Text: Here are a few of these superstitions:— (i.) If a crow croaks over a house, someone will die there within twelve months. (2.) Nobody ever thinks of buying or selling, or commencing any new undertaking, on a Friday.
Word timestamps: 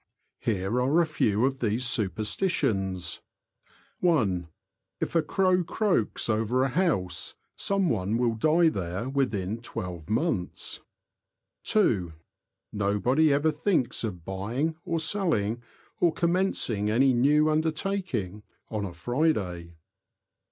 Here 0.39 0.81
are 0.81 0.99
a 0.99 1.05
few 1.05 1.45
of 1.45 1.59
these 1.59 1.85
superstitions:— 1.85 3.21
(i.) 4.03 4.45
If 4.99 5.13
a 5.13 5.21
crow 5.21 5.63
croaks 5.63 6.27
over 6.27 6.63
a 6.63 6.69
house, 6.69 7.35
someone 7.55 8.17
will 8.17 8.33
die 8.33 8.69
there 8.69 9.07
within 9.09 9.59
twelve 9.61 10.09
months. 10.09 10.79
(2.) 11.65 12.13
Nobody 12.73 13.31
ever 13.31 13.51
thinks 13.51 14.03
of 14.03 14.25
buying 14.25 14.75
or 14.85 14.99
selling, 14.99 15.61
or 15.99 16.11
commencing 16.11 16.89
any 16.89 17.13
new 17.13 17.47
undertaking, 17.51 18.41
on 18.71 18.85
a 18.85 18.93
Friday. 18.95 19.75